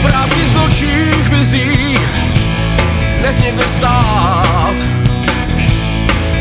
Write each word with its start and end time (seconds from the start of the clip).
Obrázky 0.00 0.46
z 0.46 0.56
očích 0.56 1.28
vizí 1.28 1.98
Nech 3.22 3.40
někde 3.40 3.64
stát. 3.64 4.74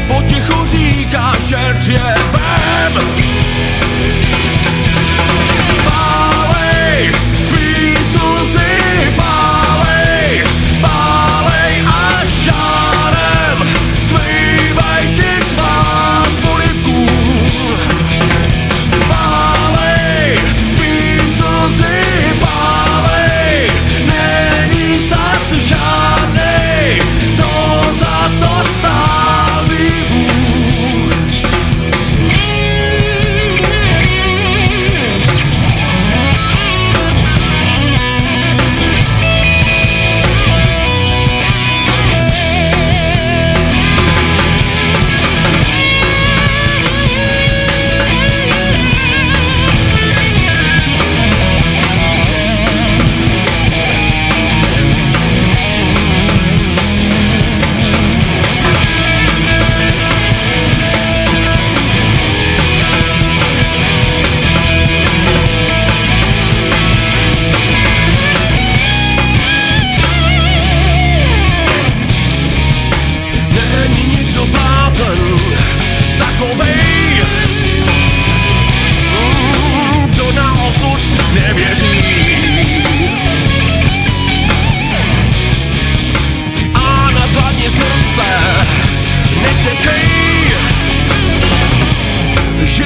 Potichu 0.08 0.66
říká, 0.66 1.34
šert 1.48 1.88
je 1.88 2.39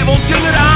devil 0.05 0.15
till 0.27 0.45
it. 0.45 0.55
I 0.55 0.72